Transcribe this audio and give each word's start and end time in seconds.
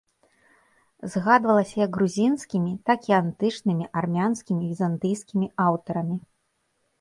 Згадвалася 1.15 1.75
як 1.85 1.91
грузінскімі, 1.99 2.73
так 2.91 2.99
і 3.11 3.17
антычнымі, 3.21 3.85
армянскімі, 4.03 4.63
візантыйскімі 4.73 5.47
аўтарамі. 5.69 6.17